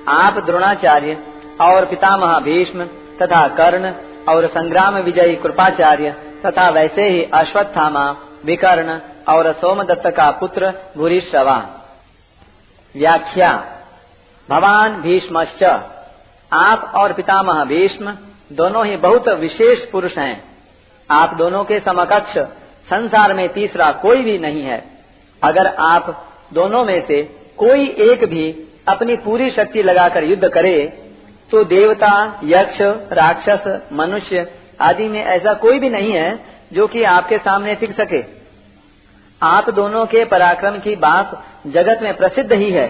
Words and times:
आप 0.08 0.46
द्रोणाचार्य 0.46 1.18
और 1.62 1.86
पितामह 1.86 2.40
भीष्म 2.40 2.86
तथा 3.22 3.48
कर्ण 3.48 3.92
और 4.30 4.48
संग्राम 4.48 4.98
विजयी 4.98 5.36
कृपाचार्य 5.36 6.16
तथा 6.46 6.70
वैसे 6.70 7.10
ही 7.10 7.30
अश्वत्थामा 7.34 8.16
विकर्ण 8.46 9.00
और 9.32 9.52
सोमदत्त 9.54 10.10
का 10.10 10.30
पुत्र 10.32 10.74
भूरिश्रवा 10.98 11.58
व्याख्या, 12.96 13.52
भवान 14.50 15.02
भीष्मश्च, 15.02 15.64
आप 16.52 16.92
और 16.96 17.14
पितामह 17.14 17.64
भीष्म 17.66 18.16
दोनों 18.52 18.86
ही 18.86 18.96
बहुत 18.98 19.28
विशेष 19.30 19.90
पुरुष 19.92 20.18
हैं। 20.18 20.44
आप 21.10 21.34
दोनों 21.34 21.64
के 21.64 21.80
समकक्ष 21.80 22.38
संसार 22.90 23.34
में 23.34 23.48
तीसरा 23.50 23.92
कोई 24.02 24.22
भी 24.22 24.38
नहीं 24.40 24.64
है। 24.64 24.84
अगर 25.42 25.68
आप 25.68 26.10
दोनों 26.54 26.84
में 26.86 27.00
से 27.08 27.22
कोई 27.58 27.88
एक 28.02 28.26
भी 28.26 28.52
अपनी 28.88 29.16
पूरी 29.18 29.50
शक्ति 29.52 29.84
लगाकर 29.84 30.24
युद्ध 30.24 30.48
करे 30.48 30.78
तो 31.52 31.64
देवता, 31.64 32.42
यक्ष, 32.44 32.82
राक्षस, 33.14 33.82
मनुष्य 33.94 34.46
आदि 34.82 35.08
में 35.08 35.24
ऐसा 35.24 35.54
कोई 35.54 35.80
भी 35.80 35.90
नहीं 35.90 36.12
है 36.14 36.40
जो 36.74 36.88
कि 36.88 37.04
आपके 37.06 37.38
सामने 37.38 37.76
टिक 37.76 37.96
सके। 37.96 38.22
आप 39.42 39.70
दोनों 39.70 40.06
के 40.06 40.24
पराक्रम 40.26 40.78
की 40.80 40.96
बात 40.98 41.32
जगत 41.68 42.00
में 42.04 42.16
प्रसिद्ध 42.18 42.52
ही 42.54 42.72
है। 42.72 42.88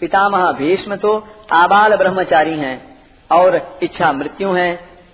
पितामह 0.00 0.50
भीष्म 0.52 0.96
तो 0.96 1.12
आबाल 1.52 1.96
ब्रह्मचारी 1.96 2.56
हैं 2.56 2.76
और 3.30 3.56
इच्छा 3.82 4.12
मृत्यु 4.12 4.52
है, 4.52 4.70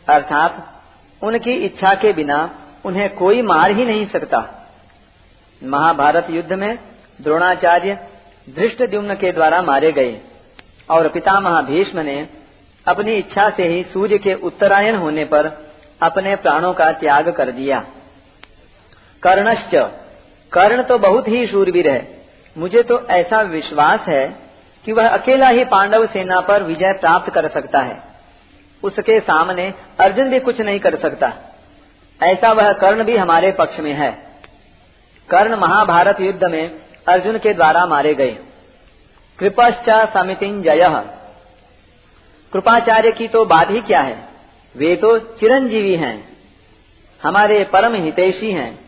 अर्थात 0.08 0.64
उनकी 1.22 1.54
इच्छा 1.64 1.94
के 1.94 2.12
बिना 2.12 2.38
उन्हें 2.84 3.08
कोई 3.16 3.42
मार 3.42 3.70
ही 3.70 3.84
नहीं 3.84 4.06
सकता। 4.06 4.40
महाभारत 5.62 6.26
युद्ध 6.30 6.52
में 6.52 6.78
द्रोणाचार्य 7.20 7.98
धृष्ट 8.46 8.82
के 9.14 9.32
द्वारा 9.32 9.62
मारे 9.62 9.92
गए 9.92 10.20
और 10.90 11.08
पितामह 11.08 11.60
भीष्म 11.62 12.00
ने 12.00 12.18
अपनी 12.86 13.14
इच्छा 13.14 13.48
से 13.50 13.68
ही 13.68 13.82
सूर्य 13.82 14.18
के 14.18 14.34
उत्तरायण 14.42 14.96
होने 14.96 15.24
पर 15.24 15.46
अपने 16.02 16.34
प्राणों 16.36 16.72
का 16.74 16.92
त्याग 16.94 17.28
कर 17.30 17.50
दिया। 17.52 17.80
कर्णश्च 19.22 19.74
कर्ण 20.52 20.82
तो 20.82 20.98
बहुत 20.98 21.28
ही 21.28 21.46
शूरवीर 21.46 21.88
है। 21.88 22.26
मुझे 22.58 22.82
तो 22.82 23.06
ऐसा 23.06 23.40
विश्वास 23.40 24.00
है 24.08 24.36
कि 24.84 24.92
वह 24.92 25.08
अकेला 25.08 25.48
ही 25.48 25.64
पांडव 25.64 26.06
सेना 26.06 26.40
पर 26.40 26.62
विजय 26.62 26.92
प्राप्त 26.92 27.34
कर 27.34 27.48
सकता 27.48 27.78
है। 27.78 28.02
उसके 28.82 29.20
सामने 29.20 29.74
अर्जुन 30.00 30.30
भी 30.30 30.40
कुछ 30.40 30.60
नहीं 30.60 30.80
कर 30.80 30.96
सकता। 30.96 31.32
ऐसा 32.22 32.52
वह 32.52 32.72
कर्ण 32.72 33.04
भी 33.04 33.16
हमारे 33.16 33.52
पक्ष 33.52 33.78
में 33.78 33.92
है। 33.92 34.10
कर्ण 35.30 35.56
महाभारत 35.56 36.20
युद्ध 36.20 36.44
में 36.44 36.80
अर्जुन 37.08 37.38
के 37.38 37.54
द्वारा 37.54 37.86
मारे 37.86 38.14
गए। 38.14 38.36
कृपश्च 39.38 40.12
समितिंजय 40.14 41.04
कृपाचार्य 42.52 43.12
की 43.12 43.28
तो 43.28 43.44
बात 43.44 43.70
ही 43.70 43.80
क्या 43.80 44.00
है? 44.00 44.28
वे 44.76 44.96
तो 44.96 45.18
चिरंजीवी 45.18 45.96
हैं। 45.96 46.36
हमारे 47.22 47.64
परम 47.64 47.94
हितेशी 47.94 48.52
हैं। 48.52 48.87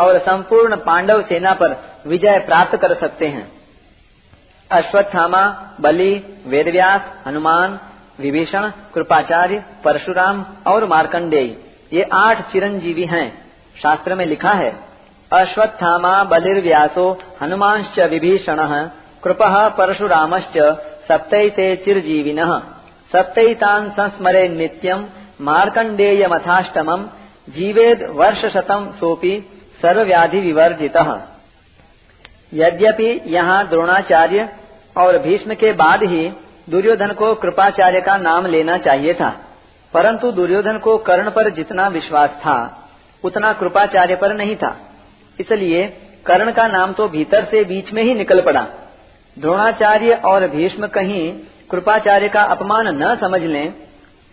और 0.00 0.18
संपूर्ण 0.18 0.76
पांडव 0.76 1.22
सेना 1.22 1.54
पर 1.54 1.76
विजय 2.06 2.38
प्राप्त 2.38 2.76
कर 2.76 2.94
सकते 2.94 3.26
हैं। 3.26 3.52
अश्वत्थामा, 4.70 5.42
बलि, 5.80 6.42
वेदव्यास, 6.46 7.00
हनुमान, 7.26 7.78
विभीषण, 8.20 8.70
कृपाचार्य, 8.94 9.64
परशुराम 9.84 10.44
और 10.66 10.86
मार्कंडेय, 10.86 11.56
ये 11.92 12.08
आठ 12.12 12.52
चिरंजीवी 12.52 13.04
हैं। 13.04 13.52
शास्त्र 13.82 14.14
में 14.14 14.26
लिखा 14.26 14.50
है, 14.50 14.76
अश्वत्थामा, 15.32 16.24
बलिर्व्यासो, 16.24 17.18
हनुमांश्च 17.40 17.98
विभीषण, 17.98 18.56
कृप 19.24 19.38
परशुरामश्च, 19.78 20.58
सप्तैते 21.08 21.76
चिरजीविन। 21.76 22.44
सप्तैतान् 23.12 23.90
संस्मरे 23.90 24.48
मथाष्टमम 26.26 27.02
जीवेद 27.48 28.02
वर्ष 28.10 28.44
शतम 28.46 28.92
सोपी 29.00 29.59
सर्वव्याधि 29.82 30.40
विवर्जित 30.40 30.96
यद्यपि 32.54 33.08
यहाँ 33.26 33.66
द्रोणाचार्य 33.68 34.48
और 34.96 35.18
भीष्म 35.18 35.54
के 35.54 35.72
बाद 35.74 36.02
ही 36.04 36.28
दुर्योधन 36.68 37.12
को 37.14 37.34
कृपाचार्य 37.36 38.00
का 38.00 38.16
नाम 38.18 38.46
लेना 38.46 38.76
चाहिए 38.80 39.14
था, 39.14 39.30
परंतु 39.92 40.30
दुर्योधन 40.32 40.78
को 40.78 40.96
कर्ण 41.00 41.30
पर 41.30 41.50
जितना 41.50 41.86
विश्वास 41.88 42.30
था, 42.42 42.56
उतना 43.24 43.52
कृपाचार्य 43.52 44.16
पर 44.16 44.34
नहीं 44.34 44.56
था। 44.56 44.76
इसलिए 45.38 45.86
कर्ण 46.26 46.52
का 46.52 46.66
नाम 46.68 46.92
तो 46.92 47.08
भीतर 47.08 47.44
से 47.44 47.64
बीच 47.64 47.92
में 47.92 48.02
ही 48.02 48.14
निकल 48.14 48.40
पड़ा। 48.40 48.66
द्रोणाचार्य 49.36 50.20
और 50.24 50.46
भीष्म 50.48 50.86
कहीं 50.88 51.32
कृपाचार्य 51.70 52.28
का 52.28 52.42
अपमान 52.52 52.88
न 52.94 53.14
समझ 53.20 53.40
लें, 53.42 53.72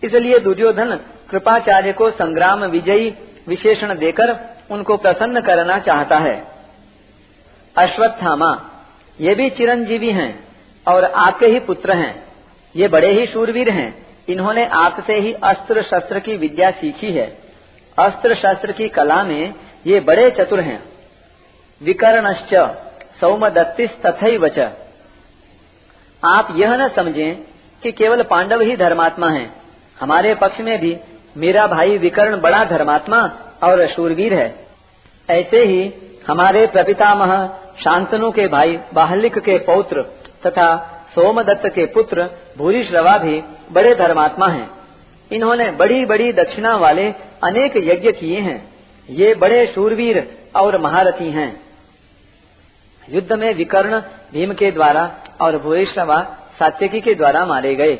इसलिए 0.02 0.38
दुर्योधन 0.40 0.98
कृपाचार्य 1.30 1.92
को 1.92 2.10
संग्राम 2.12 2.64
विजयी 2.66 3.12
विशेषण 3.48 3.94
देकर 3.98 4.32
उनको 4.70 4.96
प्रसन्न 4.96 5.40
करना 5.40 5.78
चाहता 5.78 6.18
है। 6.18 6.46
अश्वत्थामा, 7.78 8.70
ये 9.20 9.34
भी 9.34 9.50
चिरंजीवी 9.50 10.10
हैं 10.10 10.48
और 10.88 11.04
आपके 11.04 11.46
ही 11.46 11.60
पुत्र 11.60 11.92
हैं। 11.92 12.24
ये 12.76 12.88
बड़े 12.88 13.12
ही 13.12 13.26
शूरवीर 13.26 13.70
हैं। 13.70 14.06
इन्होंने 14.28 14.66
आपसे 14.66 15.18
ही 15.18 15.32
अस्त्र 15.32 15.82
शस्त्र 15.82 16.20
की 16.20 16.36
विद्या 16.36 16.70
सीखी 16.70 17.12
है। 17.12 17.38
अस्त्र 17.98 18.34
शस्त्र 18.34 18.72
की 18.72 18.88
कला 18.88 19.22
में 19.24 19.54
ये 19.86 20.00
बड़े 20.00 20.30
चतुर 20.30 20.60
हैं। 20.60 20.82
विकर्णश्च 21.82 22.54
सौमदत्तिस 23.20 23.90
तथैवच 24.06 24.58
आप 26.24 26.48
यह 26.56 26.76
न 26.76 26.88
समझें 26.88 27.36
कि 27.82 27.92
केवल 27.92 28.22
पांडव 28.22 28.60
ही 28.60 28.76
धर्मात्मा 28.76 29.30
हैं। 29.30 29.62
हमारे 30.00 30.34
पक्ष 30.34 30.60
में 30.60 30.80
भी 30.80 30.98
मेरा 31.36 31.66
भाई 31.66 31.98
विकर्ण 31.98 32.40
बड़ा 32.40 32.64
धर्मात्मा 32.64 33.30
और 33.62 33.86
शूरवीर 33.88 34.34
है। 34.34 34.48
ऐसे 35.30 35.64
ही 35.64 35.92
हमारे 36.26 36.66
प्रपितामह 36.66 37.46
शांतनु 37.84 38.30
के 38.30 38.46
भाई 38.48 38.78
बाहलिक 38.94 39.38
के 39.38 39.58
पौत्र 39.58 40.02
तथा 40.46 40.68
सोमदत्त 41.14 41.66
के 41.66 41.86
पुत्र 41.86 42.28
भूरिश्रवा 42.58 43.16
भी 43.18 43.42
बड़े 43.72 43.94
धर्मात्मा 43.94 44.48
हैं। 44.48 44.70
इन्होंने 45.32 45.70
बड़ी 45.70 46.04
बड़ी 46.06 46.32
दक्षिणा 46.32 46.76
वाले 46.76 47.10
अनेक 47.44 47.76
यज्ञ 47.76 48.12
किए 48.12 48.40
हैं। 48.40 48.58
ये 49.08 49.34
बड़े 49.34 49.66
शूरवीर 49.66 50.36
और 50.56 50.78
महारथी 50.78 51.30
हैं। 51.30 51.50
युद्ध 53.08 53.32
में 53.32 53.54
विकर्ण 53.54 54.00
भीम 54.32 54.52
के 54.52 54.70
द्वारा 54.70 55.10
और 55.40 55.58
भूरिश्रवा 55.58 56.22
सात्यकी 56.58 57.00
के 57.00 57.14
द्वारा 57.14 57.44
मारे 57.46 57.74
गए। 57.74 57.98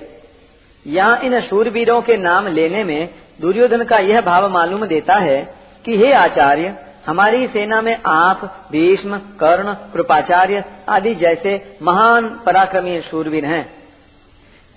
यहाँ 0.86 1.20
इन 1.20 1.40
शूरवीरों 1.40 2.02
के 2.02 2.16
नाम 2.16 2.48
लेने 2.48 2.84
में 2.84 3.08
दुर्योधन 3.40 3.84
का 3.84 3.98
यह 3.98 4.20
भाव 4.20 4.48
मालूम 4.50 4.84
देता 4.86 5.14
है 5.14 5.42
कि 5.84 5.96
हे 5.96 6.12
आचार्य, 6.12 6.74
हमारी 7.06 7.46
सेना 7.48 7.80
में 7.82 7.96
आप, 8.06 8.68
भीष्म, 8.72 9.18
कर्ण, 9.18 9.74
कृपाचार्य 9.94 10.64
आदि 10.88 11.14
जैसे 11.14 11.78
महान 11.82 12.28
पराक्रमी 12.46 13.00
शूरवीर 13.00 13.44
हैं। 13.44 13.64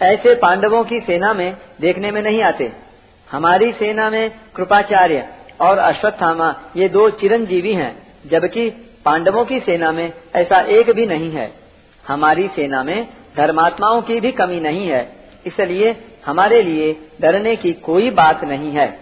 ऐसे 0.02 0.36
पांडवों 0.36 0.84
की 0.84 1.00
सेना 1.00 1.34
में 1.34 1.58
देखने 1.82 2.12
में 2.12 2.22
नहीं 2.22 2.42
आते। 2.44 2.72
हमारी 3.32 3.72
सेना 3.72 4.10
में 4.10 4.32
कृपाचार्य 4.56 5.28
और 5.62 5.78
अश्वत्थामा, 5.78 6.56
ये 6.76 6.90
दो 6.90 7.10
चिरंजीवी 7.10 7.74
हैं, 7.74 7.96
जबकि 8.28 8.70
पांडवों 9.06 9.46
की 9.46 9.60
सेना 9.60 9.92
में 9.92 10.12
ऐसा 10.36 10.62
एक 10.70 10.92
भी 10.92 11.06
नहीं 11.06 11.32
है। 11.32 11.52
हमारी 12.08 12.48
सेना 12.48 12.84
में 12.84 13.08
धर्मात्माओं 13.38 14.02
की 14.02 14.20
भी 14.20 14.32
कमी 14.32 14.60
नहीं 14.60 14.88
है, 14.88 15.02
इसलिए 15.46 15.92
हमारे 16.26 16.62
लिए 16.62 17.10
डरने 17.22 17.56
की 17.56 17.74
कोई 17.74 18.10
बात 18.10 18.44
नहीं 18.44 18.72
है। 18.72 19.01